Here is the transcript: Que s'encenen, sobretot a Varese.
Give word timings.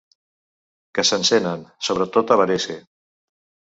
Que 0.97 1.05
s'encenen, 1.11 1.69
sobretot 1.91 2.37
a 2.39 2.43
Varese. 2.45 2.83